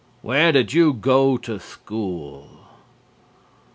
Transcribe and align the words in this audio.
"Where 0.23 0.51
did 0.51 0.73
you 0.73 0.93
go 0.93 1.37
to 1.37 1.59
school?" 1.59 2.47